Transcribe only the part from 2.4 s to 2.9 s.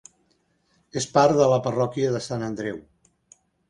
Andreu.